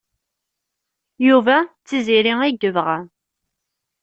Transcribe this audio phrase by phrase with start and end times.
[1.27, 2.99] Yuba d Tiziri ay yebɣa.